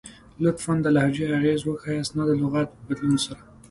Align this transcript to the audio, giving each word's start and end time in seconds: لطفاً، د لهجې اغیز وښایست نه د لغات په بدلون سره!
لطفاً، 0.43 0.73
د 0.83 0.87
لهجې 0.95 1.25
اغیز 1.37 1.61
وښایست 1.63 2.11
نه 2.17 2.23
د 2.29 2.31
لغات 2.41 2.67
په 2.73 2.81
بدلون 2.87 3.15
سره! 3.25 3.41